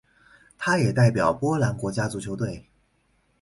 [0.57, 2.65] 他也代表波兰国家足球队。